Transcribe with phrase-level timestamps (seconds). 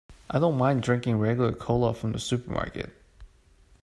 [0.31, 2.89] I don't mind drinking regular cola from the supermarket.